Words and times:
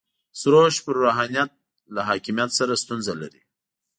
سروش 0.39 0.75
پر 0.85 0.95
روحانیت 1.03 1.51
له 1.93 2.01
حاکمیت 2.09 2.49
سره 2.59 2.73
ستونزه 2.83 3.13
لري. 3.21 3.41